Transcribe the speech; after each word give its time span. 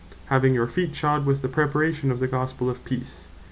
"Having 0.29 0.55
your 0.55 0.65
feet 0.65 0.95
shod 0.95 1.27
with 1.27 1.43
the 1.43 1.47
Preparation 1.47 2.09
of 2.09 2.19
the 2.19 2.27
Gospell 2.27 2.71
of 2.71 2.83
Peace." 2.85 3.27